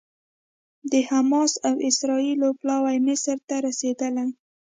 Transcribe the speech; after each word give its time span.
د 0.91 0.93
حماس 1.09 1.51
او 1.67 1.75
اسرائیل 1.89 2.41
پلاوي 2.59 2.97
مصر 3.07 3.37
ته 3.47 3.55
رسېدلي 3.67 4.25